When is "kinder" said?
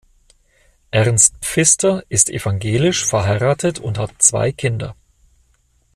4.51-4.95